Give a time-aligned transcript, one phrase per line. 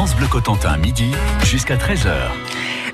[0.00, 1.10] France Bleu Cotentin, midi
[1.44, 2.30] jusqu'à 13h.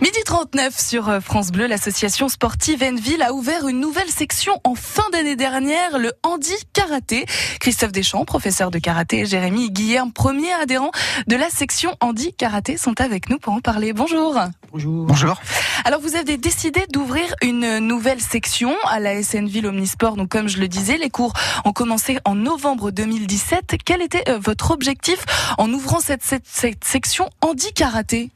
[0.00, 4.74] Midi 39 sur euh, France Bleu, l'association sportive Enville a ouvert une nouvelle section en
[4.74, 7.24] fin d'année dernière, le handi karaté.
[7.60, 10.90] Christophe Deschamps, professeur de karaté, et Jérémy Guillerme, premier adhérent
[11.28, 13.92] de la section handi karaté, sont avec nous pour en parler.
[13.92, 14.38] Bonjour.
[14.72, 15.06] Bonjour.
[15.06, 15.40] Bonjour.
[15.84, 20.16] Alors vous avez décidé d'ouvrir une nouvelle section à la SNVille Omnisport.
[20.16, 21.32] Donc comme je le disais, les cours
[21.64, 23.76] ont commencé en novembre 2017.
[23.84, 25.24] Quel était euh, votre objectif
[25.56, 28.30] en ouvrant cette, cette, cette section handi karaté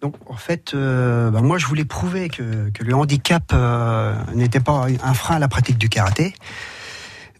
[0.00, 4.58] Donc en fait, euh, bah, moi je voulais prouver que, que le handicap euh, n'était
[4.58, 6.34] pas un frein à la pratique du karaté.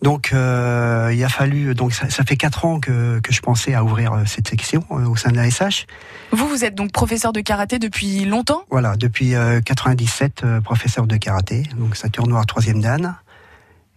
[0.03, 3.75] Donc euh, il a fallu donc ça, ça fait quatre ans que, que je pensais
[3.75, 5.87] à ouvrir cette section au sein de la SH.
[6.30, 8.62] Vous, vous êtes donc professeur de karaté depuis longtemps?
[8.70, 13.17] Voilà, depuis euh, 97 euh, professeur de karaté, donc ceinture noire troisième dan.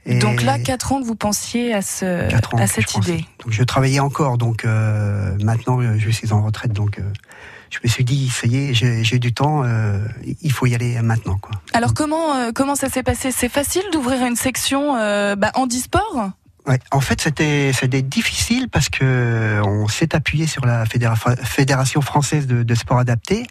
[0.06, 3.14] Et Donc là, quatre ans que vous pensiez à, ce, ans à cette pensais.
[3.14, 3.26] idée.
[3.44, 7.04] Donc je travaillais encore, donc euh, maintenant euh, je suis en retraite, donc euh,
[7.72, 9.98] je me suis dit ça y est, j'ai du temps, euh,
[10.42, 11.56] il faut y aller maintenant quoi.
[11.74, 13.32] Alors comment comment ça s'est passé?
[13.32, 16.30] C'est facile d'ouvrir une section bah, handisport?
[16.68, 22.02] Ouais, en fait, c'était c'était difficile parce que on s'est appuyé sur la Fédéra- Fédération
[22.02, 23.46] française de, de sport adapté.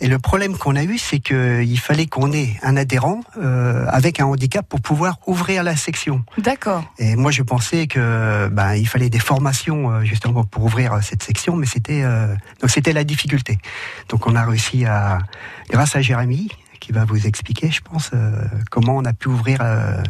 [0.00, 4.20] Et le problème qu'on a eu, c'est qu'il fallait qu'on ait un adhérent euh, avec
[4.20, 6.24] un handicap pour pouvoir ouvrir la section.
[6.38, 6.84] D'accord.
[7.00, 11.00] Et moi, je pensais que ben il fallait des formations euh, justement pour ouvrir euh,
[11.02, 13.58] cette section, mais c'était euh, donc c'était la difficulté.
[14.08, 15.18] Donc on a réussi à,
[15.68, 16.48] grâce à Jérémy,
[16.88, 18.30] qui va vous expliquer, je pense, euh,
[18.70, 20.02] comment on a pu ouvrir euh,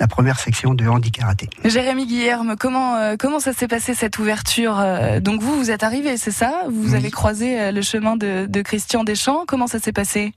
[0.00, 1.50] la première section de handi karaté.
[1.62, 4.82] Jérémy Guillerme, comment euh, comment ça s'est passé cette ouverture
[5.20, 6.62] Donc vous, vous êtes arrivé, c'est ça?
[6.72, 6.96] Vous Oui.
[6.96, 9.44] avez croisé euh, le chemin de, de Christian Deschamps.
[9.46, 10.32] Comment ça s'est passé?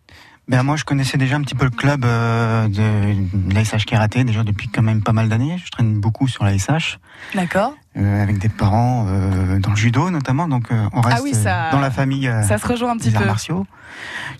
[0.49, 3.85] Ben moi, je connaissais déjà un petit peu le club euh, de, de la SH
[3.85, 5.57] Karaté, déjà depuis quand même pas mal d'années.
[5.63, 6.99] Je traîne beaucoup sur la SH,
[7.35, 7.73] D'accord.
[7.97, 11.33] Euh, avec des parents euh, dans le judo notamment, donc euh, on reste Ah oui,
[11.33, 13.27] ça- euh, dans la famille euh, Ça se rejoint un petit des arts peu.
[13.27, 13.65] martiaux.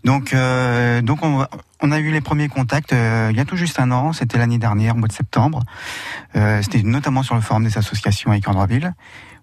[0.03, 1.45] Donc, euh, donc on,
[1.81, 4.37] on a eu les premiers contacts euh, il y a tout juste un an, c'était
[4.37, 5.63] l'année dernière, au mois de septembre.
[6.35, 8.93] Euh, c'était notamment sur le forum des associations avec Andreville,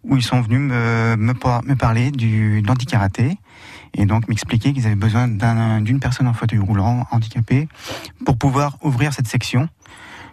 [0.04, 3.38] où ils sont venus me, me, par- me parler du d'handic-karaté
[3.94, 7.68] et donc m'expliquer qu'ils avaient besoin d'un- d'une personne en fauteuil roulant handicapé
[8.26, 9.68] pour pouvoir ouvrir cette section.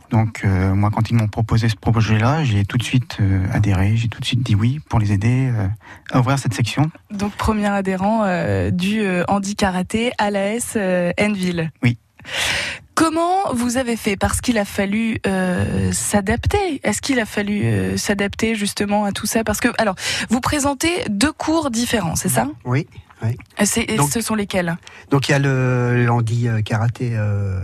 [0.09, 3.96] Donc euh, moi, quand ils m'ont proposé ce projet-là, j'ai tout de suite euh, adhéré,
[3.96, 5.68] j'ai tout de suite dit oui pour les aider euh,
[6.12, 6.90] à ouvrir cette section.
[7.12, 11.72] Donc premier adhérent euh, du euh, handi karaté à l'AS euh, Enville.
[11.84, 11.98] Oui.
[12.96, 14.18] Comment vous avez fait?
[14.18, 16.81] Parce qu'il a fallu euh, s'adapter.
[16.84, 19.44] Est-ce qu'il a fallu euh, s'adapter justement à tout ça?
[19.46, 19.96] Parce que alors,
[20.30, 22.48] vous présentez deux cours différents, c'est ça?
[22.66, 22.88] Oui.
[23.64, 24.75] C'est- et Donc- Ce sont lesquels?
[25.12, 27.62] Donc il y a le, le handi euh, karaté euh,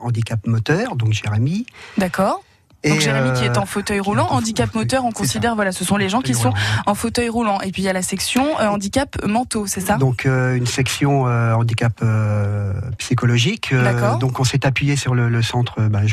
[0.00, 1.66] handicap moteur, donc Jérémy.
[1.98, 2.42] D'accord.
[2.84, 5.56] Donc Jérémy qui euh, est en fauteuil qui est roulant, handicap fauteuil- moteur, on considère
[5.56, 6.82] voilà, ce sont les gens qui fauteuil sont roulant.
[6.86, 7.60] en fauteuil roulant.
[7.62, 9.96] Et puis il y a la section euh, handicap mentaux, c'est ça?
[9.96, 13.70] Donc euh, une section euh, handicap euh, psychologique.
[13.72, 14.18] Euh, D'accord.
[14.18, 16.06] donc on s'est appuyé sur le, le centre euh, bah,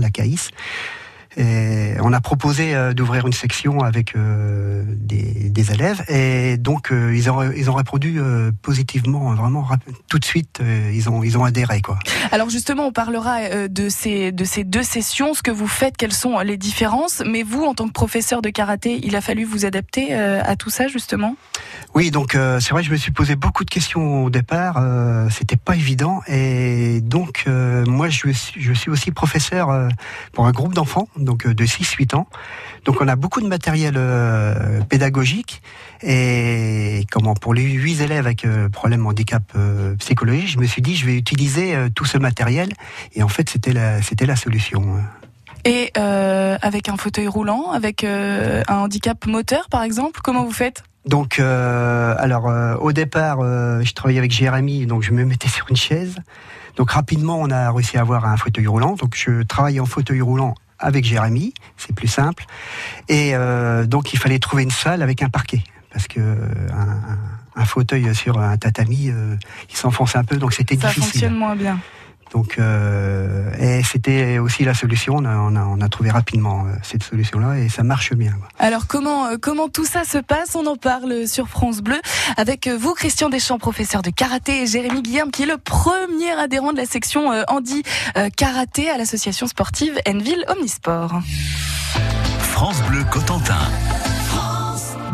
[0.00, 0.50] la CAIS.
[1.36, 6.90] Et on a proposé euh, d'ouvrir une section avec euh, des, des élèves et donc
[6.90, 8.20] euh, ils ont ils ont répondu
[8.62, 9.66] positivement vraiment
[10.08, 10.60] tout de suite
[10.92, 11.98] ils ont ils ont adhéré quoi.
[12.32, 16.12] Alors justement, on parlera de ces de ces deux sessions, ce que vous faites, quelles
[16.12, 17.22] sont les différences.
[17.26, 20.70] Mais vous, en tant que professeur de karaté, il a fallu vous adapter à tout
[20.70, 21.36] ça justement?
[21.94, 24.82] Oui, donc c'est vrai, je me suis posé beaucoup de questions au départ.
[25.30, 29.88] C'était pas évident, et donc moi, je suis, je suis aussi professeur
[30.32, 32.26] pour un groupe d'enfants, donc euh, de 6-8 ans.
[32.86, 35.60] Donc on a beaucoup de matériel euh, pédagogique,
[36.02, 40.80] et comment pour les huit élèves avec euh, problème handicap euh, psychologique, je me suis
[40.80, 42.70] dit, je vais utiliser euh, tout ce matériel,
[43.14, 45.02] et en fait, c'était la, c'était la solution.
[45.64, 50.84] Et euh, avec un fauteuil roulant, avec un handicap moteur par exemple, comment vous faites?
[51.06, 52.50] Donc, alors
[52.80, 56.16] au départ, je travaillais avec Jérémy, donc je me mettais sur une chaise.
[56.76, 58.94] Donc rapidement, on a réussi à avoir un fauteuil roulant.
[58.94, 62.44] Donc je travaillais en fauteuil roulant avec Jérémy, c'est plus simple.
[63.08, 66.48] Et euh, donc il fallait trouver une salle avec un parquet, parce que euh,
[67.54, 69.36] un, fauteuil sur un tatami, euh,
[69.70, 71.02] il s'enfonce un peu, donc c'était Ça difficile.
[71.04, 71.78] fonctionne moins bien.
[72.32, 75.16] Donc, euh, et c'était aussi la solution.
[75.16, 78.32] On a, on a, on a trouvé rapidement euh, cette solution-là, et ça marche bien.
[78.32, 78.48] quoi.
[78.58, 80.54] Alors comment euh, comment tout ça se passe?
[80.54, 82.00] On en parle sur France Bleu
[82.36, 86.72] avec vous, Christian Deschamps, professeur de karaté, et Jérémy Guillerme, qui est le premier adhérent
[86.72, 87.82] de la section handi
[88.16, 91.20] euh, karaté à l'association sportive Enville Omnisport.
[92.40, 93.54] France Bleu Cotentin.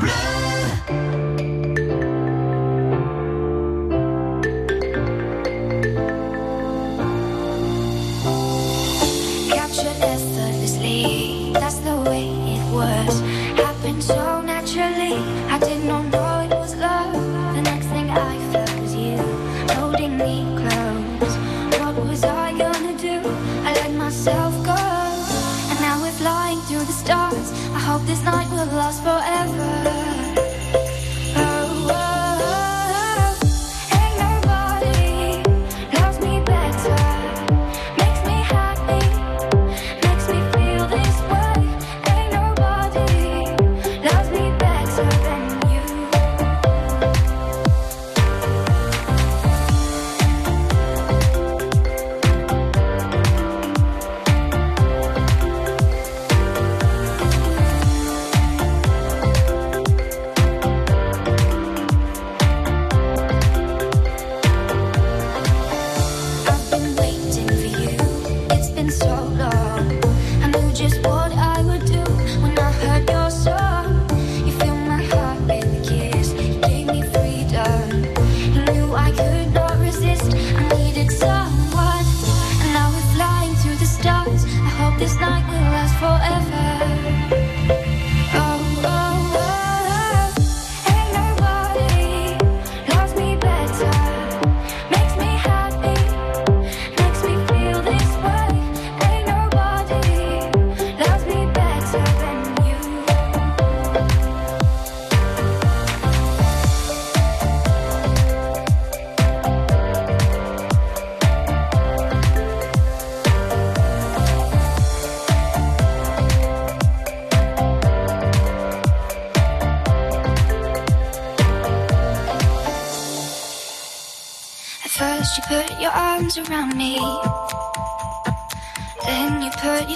[0.03, 0.52] Captured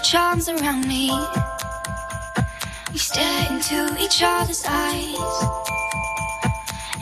[0.06, 1.11] charms around me.
[2.93, 5.17] We stare into each other's eyes.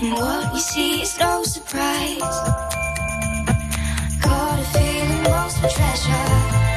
[0.01, 2.19] And what we see is no surprise.
[4.23, 5.25] Got a feeling
[5.61, 6.74] for treasure.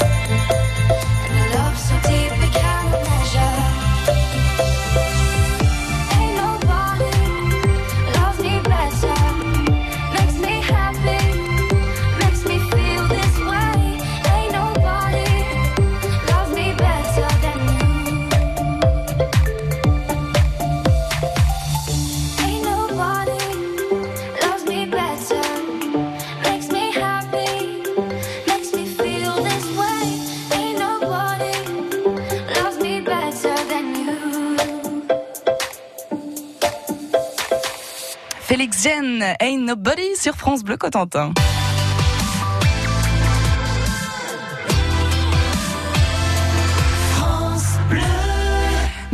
[38.83, 41.33] Jen, Ain't Nobody sur France Bleu Cotentin.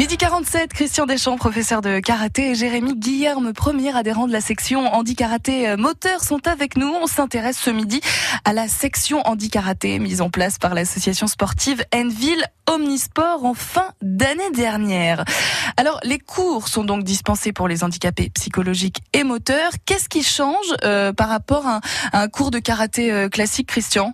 [0.04, 4.94] Midi 47, Christian Deschamps, professeur de karaté, et Jérémy Guillerme, premier adhérent de la section
[4.94, 6.94] handi karaté euh, moteur, sont avec nous.
[7.02, 8.02] On s'intéresse ce midi
[8.44, 13.94] à la section handi karaté mise en place par l'association sportive Enville Omnisport en fin
[14.02, 15.24] d'année dernière.
[15.78, 19.72] Alors, les cours sont donc dispensés pour les handicapés psychologiques et moteurs.
[19.86, 23.70] Qu'est-ce qui change euh, par rapport à un, à un cours de karaté euh, classique,
[23.70, 24.14] Christian?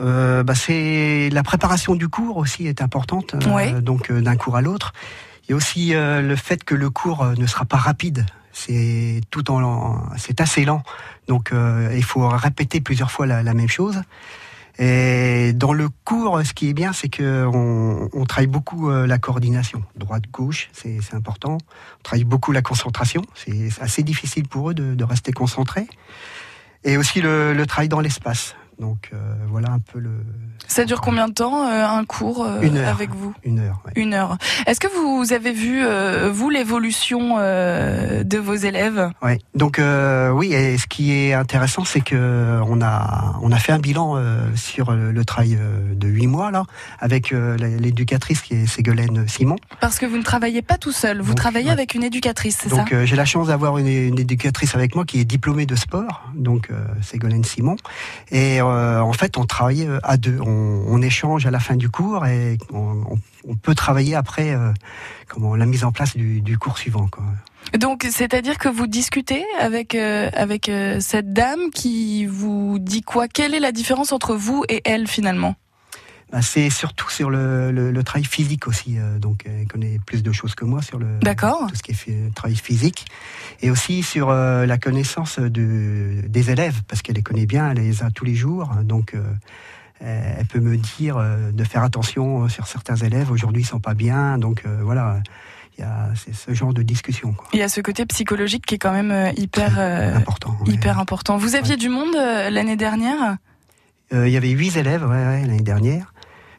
[0.00, 3.72] Euh, bah, c'est la préparation du cours aussi est importante, euh, Ouais.
[3.82, 4.92] donc euh, d'un cours à l'autre.
[5.44, 8.24] Il y a aussi euh, le fait que le cours ne sera pas rapide.
[8.52, 10.82] C'est tout en, c'est assez lent,
[11.28, 11.52] donc
[11.94, 14.02] il faut répéter plusieurs fois la, la même chose.
[14.80, 19.18] Et dans le cours, ce qui est bien, c'est que on, on travaille beaucoup la
[19.18, 21.58] coordination, droite-gauche, c'est c'est important.
[22.00, 25.86] On travaille beaucoup la concentration, c'est c'est assez difficile pour eux de, de rester concentrés.
[26.82, 28.56] Et aussi le, le travail dans l'espace.
[28.80, 29.16] Donc euh,
[29.48, 30.10] voilà un peu le
[30.68, 32.88] Ça dure combien de temps euh, un cours euh, Une heure.
[32.88, 33.80] avec vous une heure.
[33.84, 33.92] ouais.
[33.96, 34.38] Une heure.
[34.66, 35.84] Est-ce que vous avez vu,
[36.30, 39.40] vous, l'évolution de vos élèves Ouais.
[39.54, 39.80] Donc
[40.32, 44.22] oui, et ce qui est intéressant, c'est que on a on a fait un bilan
[44.54, 45.58] sur le, travail
[45.94, 46.64] de huit mois là,
[47.00, 49.56] avec l'éducatrice qui est Ségolène Simon.
[49.80, 51.72] Parce que vous ne travaillez pas tout seul, vous Donc, travaillez ouais.
[51.72, 55.04] avec une éducatrice, c'est ça Donc j'ai la chance d'avoir une, une éducatrice avec moi
[55.04, 56.68] qui est diplômée de sport, donc
[57.02, 57.76] Ségolène Simon.
[58.30, 60.38] Et euh, en fait, on travaille euh, à deux.
[60.40, 63.18] On, échange à la fin du cours et on,
[63.62, 64.72] peut travailler après euh,
[65.28, 67.08] comment la mise en place du, cours suivant.
[67.78, 70.70] Donc, c'est-à-dire que vous discutez avec avec
[71.00, 73.28] cette dame qui vous dit quoi?
[73.28, 75.54] Quelle est la différence entre vous et elle finalement?
[76.30, 78.98] Bah, c'est surtout sur le, le, le travail physique aussi.
[78.98, 81.66] euh, donc, elle connaît plus de choses que moi sur le D'accord.
[81.68, 83.06] tout ce qui est fait- travail physique,
[83.62, 87.78] et aussi sur euh, la connaissance de, des élèves, parce qu'elle les connaît bien, elle
[87.78, 88.70] les a tous les jours.
[88.84, 89.22] Donc, euh,
[90.00, 93.30] elle peut me dire euh, de faire attention sur certains élèves.
[93.32, 94.36] Aujourd'hui, ils sont pas bien.
[94.38, 95.20] Donc, euh, voilà.
[95.76, 97.46] Il y a c'est ce genre de discussion quoi.
[97.52, 100.56] Il y a ce côté psychologique qui est quand même euh, hyper euh, important.
[100.66, 100.74] ouais.
[100.74, 101.36] hyper important.
[101.36, 103.36] Vous aviez du monde euh, l'année dernière?
[104.12, 106.12] Euh, il y avait huit élèves ouais, l'année dernière.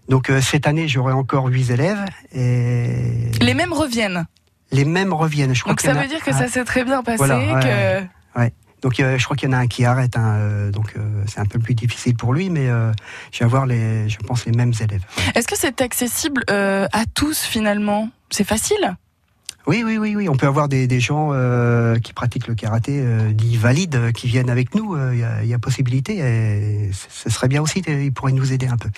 [0.09, 4.25] Donc euh, cette année, j'aurai encore huit élèves et Les mêmes reviennent.
[4.71, 5.53] les mêmes reviennent.
[5.53, 7.37] Je crois Donc ça veut a- dire que ah, ça s'est très bien passé, Voilà,
[7.37, 8.53] ouais, que ouais.
[8.81, 11.23] Donc euh, je crois qu'il y en a un qui arrête, hein, euh, donc euh,
[11.27, 12.91] c'est un peu plus difficile pour lui, mais euh,
[13.31, 15.03] je vais avoir les, je pense les mêmes élèves.
[15.35, 18.09] Est-ce que c'est accessible euh, à tous finalement?
[18.31, 18.95] C'est facile?
[19.67, 20.27] Oui, oui, oui, oui.
[20.29, 24.11] On peut avoir des, des gens euh, qui pratiquent le karaté euh, dits valides euh,
[24.11, 24.95] qui viennent avec nous.
[24.95, 26.17] euh, Il y, a, il y a possibilité.
[26.17, 27.83] Et ce serait bien aussi.
[27.87, 28.89] Ils pourraient nous aider un peu.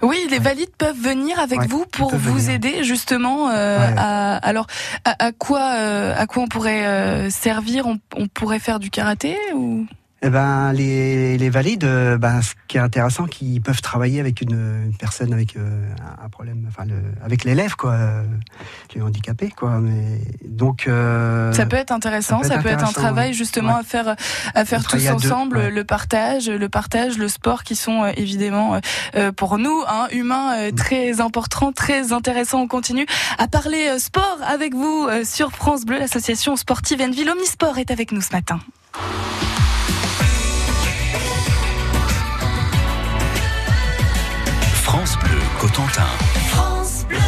[0.00, 2.50] Oui, les valides peuvent venir avec Ouais, vous pour vous venir.
[2.52, 3.48] aider justement.
[3.48, 3.54] Ouais.
[3.54, 4.66] à, alors,
[5.04, 9.86] à, à quoi, à quoi on pourrait servir on, on pourrait faire du karaté ou?
[10.20, 14.40] Eh ben, les, les valides, euh, ben, ce qui est intéressant, qu'ils peuvent travailler avec
[14.40, 15.88] une, une personne avec euh,
[16.20, 18.24] un- problème, enfin, le, avec l'élève, quoi, euh,
[18.96, 19.78] le handicapé, quoi.
[19.78, 23.32] Mais donc, euh, Ça peut être intéressant, ça ça peut être un travail ouais.
[23.32, 23.80] justement Ouais.
[23.80, 24.16] à faire,
[24.56, 25.70] à faire tous deux, ensemble, ouais.
[25.70, 28.80] le partage, le partage, le sport, qui sont euh, évidemment
[29.36, 30.74] pour nous, hein, humains, Mm.
[30.74, 32.62] très importants, très intéressants.
[32.62, 33.06] On continue
[33.38, 35.98] à parler sport avec vous sur France Bleu.
[36.00, 38.58] L'association sportive Enville Omnisport est avec nous ce matin.
[45.58, 46.06] Cotentin.
[46.50, 47.18] France Bleu.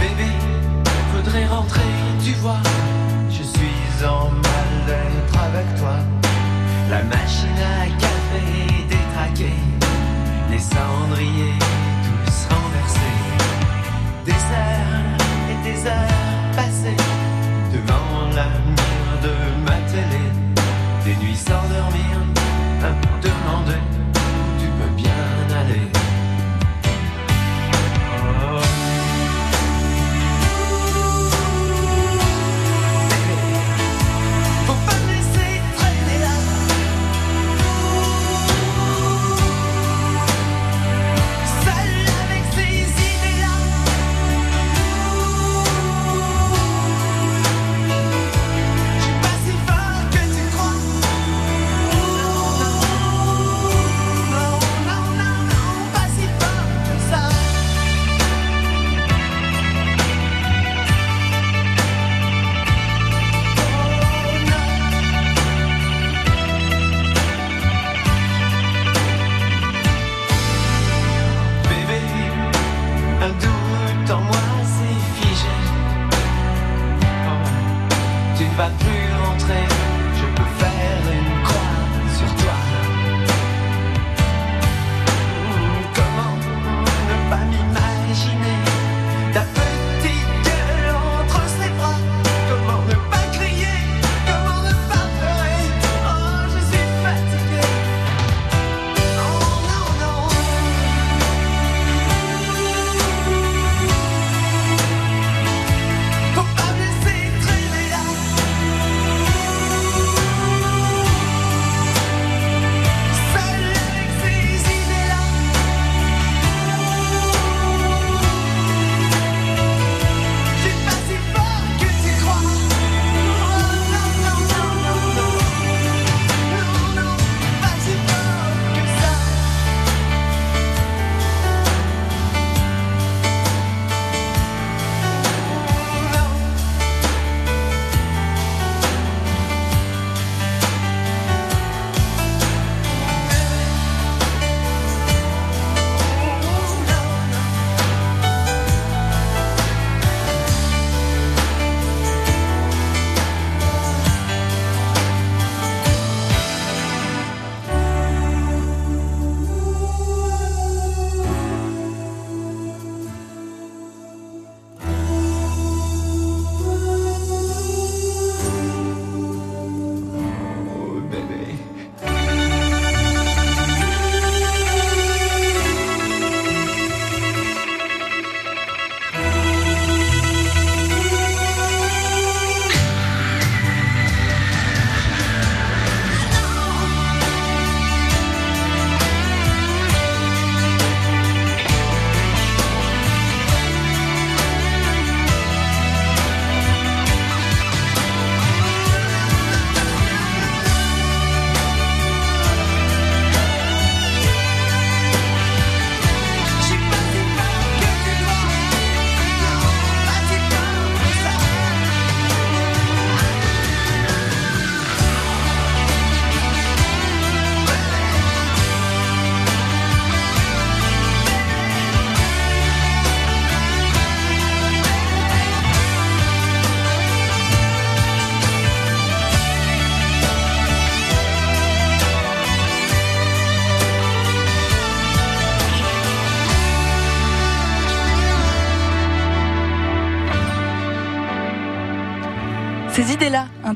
[0.00, 0.30] Bébé,
[1.14, 1.80] faudrait rentrer,
[2.24, 2.56] tu vois.
[3.30, 4.42] Je suis en mal
[4.88, 5.94] d'être avec toi.
[6.90, 7.48] La machine
[7.80, 9.54] à café détraquée,
[10.50, 11.54] les cendriers
[12.50, 13.18] renversés,
[14.24, 15.18] des heures
[15.50, 17.02] et des heures passées.
[17.72, 19.34] Devant la mire de
[19.66, 20.24] ma télé,
[21.04, 22.14] des nuits sans dormir,
[22.82, 23.80] à me demander
[24.14, 25.97] où tu peux bien aller.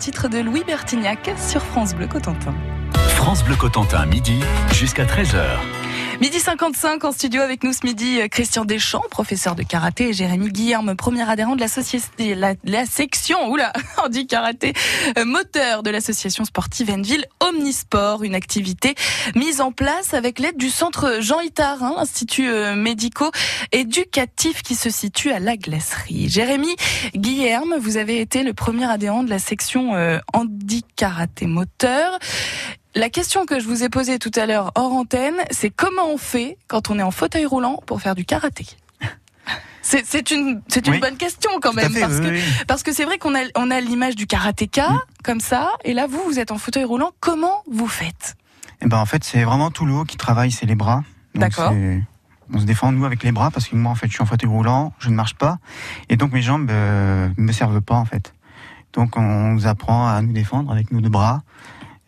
[0.02, 2.52] Titre de Louis Bertignac sur France Bleu Cotentin.
[3.22, 4.40] France Bleu Cotentin, midi
[4.72, 5.44] jusqu'à 13h.
[6.20, 10.12] Midi 55 en studio avec nous ce midi, euh, Christian Deschamps, professeur de karaté, et
[10.12, 12.36] Jérémy Guillerme, premier adhérent de la, société,
[12.84, 13.72] section oula,
[14.10, 14.26] du
[15.16, 18.96] euh, moteur de l'association sportive Enville Omnisport, une activité
[19.36, 24.90] mise en place avec l'aide du centre Jean Itard, hein, institut euh, médico-éducatif qui se
[24.90, 26.28] situe à la Glacerie.
[26.28, 26.74] Jérémy
[27.14, 30.18] Guillerme, vous avez été le premier adhérent de la section euh,
[31.42, 32.18] moteur.
[32.94, 36.18] La question que je vous ai posée tout à l'heure hors antenne, c'est comment on
[36.18, 38.66] fait quand on est en fauteuil roulant pour faire du karaté
[39.82, 41.00] C'est une, c'est une Oui.
[41.00, 42.42] bonne question quand même fait, parce oui, que oui.
[42.68, 44.98] parce que c'est vrai qu'on a on a l'image du karatéka Mm.
[45.24, 47.10] comme ça et là vous vous êtes en fauteuil roulant.
[47.20, 48.36] Comment vous faites?
[48.84, 51.04] Eh ben, en fait, c'est vraiment tout le haut qui travaille, c'est les bras.
[51.36, 51.72] D'accord.
[52.52, 54.26] On se défend, nous, avec les bras, parce que moi, en fait, je suis en
[54.26, 55.58] fauteuil roulant, je ne marche pas.
[56.08, 58.34] Et donc, mes jambes euh, me servent pas, en fait.
[58.92, 61.42] Donc, on nous apprend à nous défendre avec nos deux bras.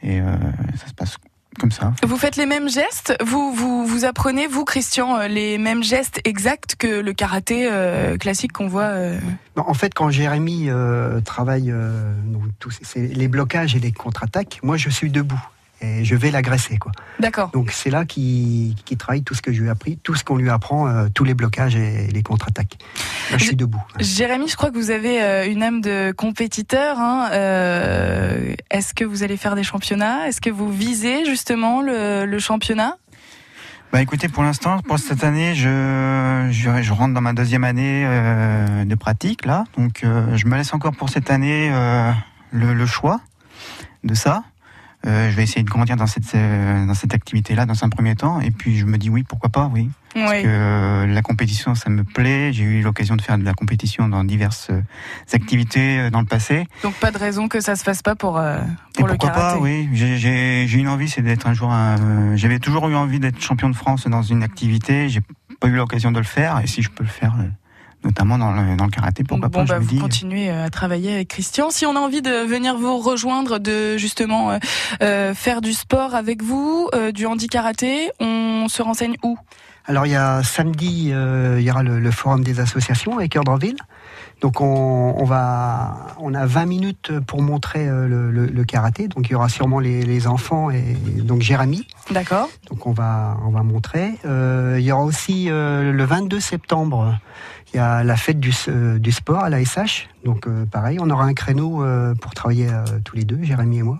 [0.05, 0.37] Et euh,
[0.77, 1.17] ça se passe
[1.59, 1.93] comme ça.
[2.05, 3.17] Vous faites les mêmes gestes?
[3.25, 8.17] Vous, vous, vous apprenez, vous, Christian, euh, les mêmes gestes exacts que le karaté euh,
[8.17, 9.19] classique qu'on voit euh,
[9.57, 12.13] Non, en fait, quand Jérémy euh, travaille euh,
[12.59, 15.43] tous les blocages et les contre-attaques, moi je suis debout
[15.85, 16.79] et je vais l'agresser.
[16.79, 16.93] quoi.
[17.21, 17.51] D'accord.
[17.51, 20.25] Donc c'est là qu'il qu'il travaille tout ce que je lui ai appris, tout ce
[20.25, 22.77] qu'on lui apprend, euh, tous les blocages et les contre-attaques.
[23.31, 23.83] Là, je suis debout.
[24.01, 26.99] Jérémy, je crois que vous avez euh, une âme de compétiteur.
[26.99, 27.29] Hein.
[27.33, 30.29] Euh, Est-ce que vous allez faire des championnats?
[30.29, 32.97] Est-ce que vous visez justement le, le championnat?
[33.93, 38.05] Bah écoutez, pour l'instant, pour cette année, je, je, je rentre dans ma deuxième année
[38.05, 42.11] euh, de pratique là, donc euh, je me laisse encore pour cette année euh,
[42.51, 43.21] le, le choix
[44.03, 44.43] de ça.
[45.07, 48.15] Euh, je vais essayer de grandir dans cette euh, dans cette activité-là dans un premier
[48.15, 49.91] temps, et puis je me dis oui, pourquoi pas, oui.
[50.15, 50.43] Parce Oui.
[50.43, 52.53] que euh, la compétition, ça me plaît.
[52.53, 54.81] J'ai eu l'occasion de faire de la compétition dans diverses euh,
[55.33, 56.67] activités euh, dans le passé.
[56.83, 58.59] Donc pas de raison que ça se fasse pas pour, euh,
[58.97, 59.57] Et pour le pourquoi karaté.
[59.57, 59.89] pas, oui.
[59.93, 61.71] J'ai- une envie, c'est d'être un jour.
[61.73, 65.09] euh, J'avais toujours eu envie d'être champion de France dans une activité.
[65.09, 65.21] J'ai
[65.61, 67.45] pas eu l'occasion de le faire, et si je peux le faire, euh,
[68.05, 69.99] notamment dans le, dans le karaté, pourquoi bon, pas bah, Je vous dis.
[69.99, 71.71] continuez euh, à travailler avec Christian.
[71.71, 74.59] Si on a envie de venir vous rejoindre, de justement euh,
[75.03, 79.37] euh, faire du sport avec vous, euh, du handi karaté, on se renseigne où?
[79.87, 83.33] Alors il y a samedi, euh, il y aura le, le forum des associations avec
[83.33, 83.77] Cœur-d'Orville.
[84.41, 89.09] Donc on, on va, on a 20 minutes pour montrer le, le- le karaté.
[89.09, 90.83] Donc il y aura sûrement les, les enfants et
[91.19, 91.87] donc Jérémy.
[92.11, 92.49] D'accord.
[92.71, 94.13] Donc on va, on va montrer.
[94.25, 97.15] Euh, il y aura aussi euh, le 22 septembre,
[97.75, 100.09] il y a la fête du, euh, du sport à la SH.
[100.25, 103.79] Donc euh, pareil, on aura un créneau euh, pour travailler euh, tous les deux, Jérémy
[103.79, 103.99] et moi.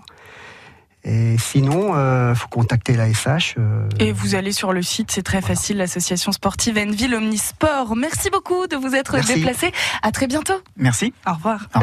[1.07, 1.93] Et sinon,
[2.31, 3.53] il faut contacter la SH.
[3.59, 7.95] euh, Et vous allez sur le site, c'est très facile, l'association sportive Enville Omnisport.
[7.95, 9.35] Merci beaucoup de vous être Merci.
[9.35, 9.71] déplacé.
[10.01, 10.55] À très bientôt.
[10.77, 11.13] Merci.
[11.29, 11.67] Au revoir.